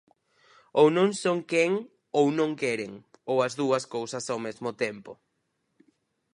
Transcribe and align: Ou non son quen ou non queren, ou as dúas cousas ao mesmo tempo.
Ou 0.79 0.87
non 0.97 1.09
son 1.23 1.37
quen 1.51 1.71
ou 2.21 2.25
non 2.39 2.51
queren, 2.61 2.93
ou 3.31 3.35
as 3.47 3.53
dúas 3.61 3.83
cousas 3.95 4.25
ao 4.27 4.39
mesmo 4.45 4.69
tempo. 4.83 5.11